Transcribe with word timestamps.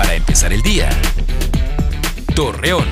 para 0.00 0.14
empezar 0.14 0.50
el 0.50 0.62
día. 0.62 0.88
Torreón. 2.34 2.86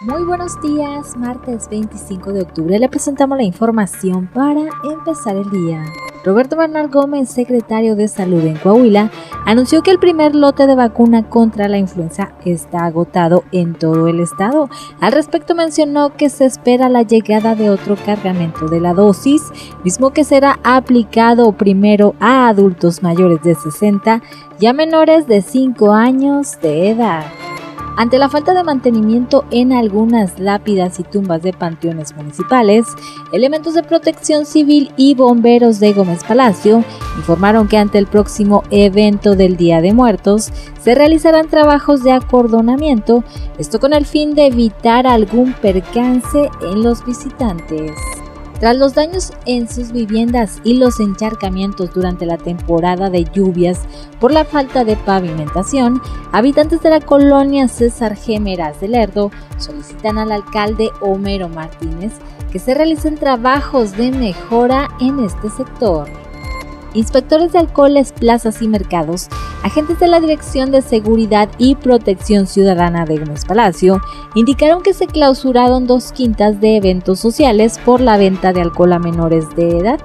Muy 0.00 0.22
buenos 0.22 0.58
días, 0.62 1.18
martes 1.18 1.68
25 1.68 2.32
de 2.32 2.40
octubre 2.40 2.78
le 2.78 2.88
presentamos 2.88 3.36
la 3.36 3.44
información 3.44 4.26
para 4.32 4.62
empezar 4.84 5.36
el 5.36 5.50
día. 5.50 5.84
Roberto 6.24 6.56
Bernal 6.56 6.88
Gómez, 6.88 7.28
secretario 7.28 7.94
de 7.94 8.08
Salud 8.08 8.42
en 8.46 8.56
Coahuila, 8.56 9.10
anunció 9.46 9.82
que 9.82 9.90
el 9.90 9.98
primer 9.98 10.34
lote 10.34 10.66
de 10.66 10.74
vacuna 10.74 11.28
contra 11.28 11.68
la 11.68 11.78
influenza 11.78 12.32
está 12.44 12.84
agotado 12.84 13.44
en 13.52 13.74
todo 13.74 14.08
el 14.08 14.20
estado. 14.20 14.68
Al 15.00 15.12
respecto 15.12 15.54
mencionó 15.54 16.16
que 16.16 16.30
se 16.30 16.44
espera 16.44 16.88
la 16.88 17.02
llegada 17.02 17.54
de 17.54 17.70
otro 17.70 17.96
cargamento 17.96 18.68
de 18.68 18.80
la 18.80 18.94
dosis, 18.94 19.42
mismo 19.84 20.10
que 20.10 20.24
será 20.24 20.58
aplicado 20.62 21.52
primero 21.52 22.14
a 22.20 22.48
adultos 22.48 23.02
mayores 23.02 23.42
de 23.42 23.54
60 23.54 24.22
y 24.60 24.66
a 24.66 24.72
menores 24.72 25.26
de 25.26 25.42
5 25.42 25.92
años 25.92 26.60
de 26.60 26.90
edad. 26.90 27.24
Ante 27.94 28.18
la 28.18 28.30
falta 28.30 28.54
de 28.54 28.64
mantenimiento 28.64 29.44
en 29.50 29.72
algunas 29.72 30.38
lápidas 30.38 30.98
y 30.98 31.02
tumbas 31.02 31.42
de 31.42 31.52
panteones 31.52 32.16
municipales, 32.16 32.86
elementos 33.32 33.74
de 33.74 33.82
protección 33.82 34.46
civil 34.46 34.90
y 34.96 35.14
bomberos 35.14 35.78
de 35.78 35.92
Gómez 35.92 36.24
Palacio 36.24 36.84
informaron 37.18 37.68
que 37.68 37.76
ante 37.76 37.98
el 37.98 38.06
próximo 38.06 38.64
evento 38.70 39.36
del 39.36 39.58
Día 39.58 39.82
de 39.82 39.92
Muertos 39.92 40.50
se 40.80 40.94
realizarán 40.94 41.48
trabajos 41.48 42.02
de 42.02 42.12
acordonamiento, 42.12 43.24
esto 43.58 43.78
con 43.78 43.92
el 43.92 44.06
fin 44.06 44.34
de 44.34 44.46
evitar 44.46 45.06
algún 45.06 45.52
percance 45.52 46.48
en 46.62 46.82
los 46.82 47.04
visitantes. 47.04 47.92
Tras 48.62 48.76
los 48.76 48.94
daños 48.94 49.32
en 49.44 49.68
sus 49.68 49.90
viviendas 49.90 50.60
y 50.62 50.74
los 50.74 51.00
encharcamientos 51.00 51.92
durante 51.92 52.26
la 52.26 52.38
temporada 52.38 53.10
de 53.10 53.24
lluvias 53.24 53.80
por 54.20 54.30
la 54.30 54.44
falta 54.44 54.84
de 54.84 54.94
pavimentación, 54.94 56.00
habitantes 56.30 56.80
de 56.80 56.90
la 56.90 57.00
colonia 57.00 57.66
César 57.66 58.14
Gemeras 58.14 58.80
de 58.80 58.86
Lerdo 58.86 59.32
solicitan 59.58 60.16
al 60.16 60.30
alcalde 60.30 60.90
Homero 61.00 61.48
Martínez 61.48 62.12
que 62.52 62.60
se 62.60 62.72
realicen 62.72 63.16
trabajos 63.16 63.96
de 63.96 64.12
mejora 64.12 64.90
en 65.00 65.18
este 65.18 65.50
sector. 65.50 66.21
Inspectores 66.94 67.52
de 67.52 67.58
alcoholes, 67.58 68.12
plazas 68.12 68.60
y 68.60 68.68
mercados, 68.68 69.28
agentes 69.62 69.98
de 69.98 70.08
la 70.08 70.20
Dirección 70.20 70.70
de 70.70 70.82
Seguridad 70.82 71.48
y 71.56 71.74
Protección 71.74 72.46
Ciudadana 72.46 73.06
de 73.06 73.18
Gómez 73.18 73.46
Palacio 73.46 74.00
indicaron 74.34 74.82
que 74.82 74.92
se 74.92 75.06
clausuraron 75.06 75.86
dos 75.86 76.12
quintas 76.12 76.60
de 76.60 76.76
eventos 76.76 77.18
sociales 77.18 77.78
por 77.84 78.00
la 78.00 78.18
venta 78.18 78.52
de 78.52 78.60
alcohol 78.60 78.92
a 78.92 78.98
menores 78.98 79.48
de 79.56 79.78
edad. 79.78 80.00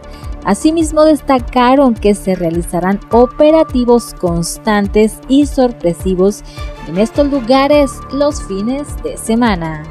Asimismo 0.45 1.03
destacaron 1.03 1.93
que 1.93 2.15
se 2.15 2.35
realizarán 2.35 3.01
operativos 3.11 4.13
constantes 4.13 5.19
y 5.27 5.45
sorpresivos 5.45 6.41
en 6.87 6.99
estos 6.99 7.29
lugares 7.29 7.91
los 8.13 8.41
fines 8.43 8.87
de 9.03 9.17
semana. 9.17 9.83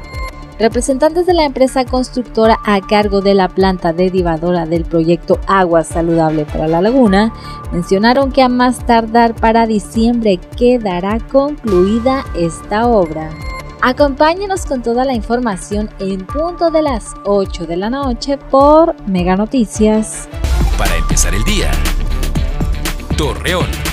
Representantes 0.59 1.27
de 1.27 1.35
la 1.35 1.45
empresa 1.45 1.85
constructora 1.85 2.57
a 2.65 2.81
cargo 2.81 3.21
de 3.21 3.35
la 3.35 3.47
planta 3.47 3.93
derivadora 3.93 4.65
del 4.65 4.85
proyecto 4.85 5.39
Agua 5.45 5.83
Saludable 5.83 6.45
para 6.45 6.67
la 6.67 6.81
Laguna 6.81 7.31
mencionaron 7.71 8.31
que 8.31 8.41
a 8.41 8.49
más 8.49 8.83
tardar 8.85 9.35
para 9.35 9.67
diciembre 9.67 10.39
quedará 10.57 11.19
concluida 11.19 12.25
esta 12.35 12.87
obra. 12.87 13.29
Acompáñenos 13.81 14.65
con 14.65 14.81
toda 14.81 15.05
la 15.05 15.13
información 15.13 15.91
en 15.99 16.25
punto 16.25 16.71
de 16.71 16.81
las 16.81 17.13
8 17.25 17.67
de 17.67 17.77
la 17.77 17.91
noche 17.91 18.39
por 18.39 18.95
Mega 19.07 19.35
Noticias. 19.35 20.27
Para 20.75 20.95
empezar 20.95 21.35
el 21.35 21.43
día. 21.43 21.69
Torreón. 23.15 23.86